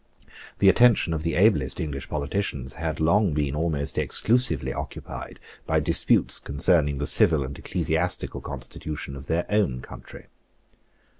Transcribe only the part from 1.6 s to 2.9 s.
English politicians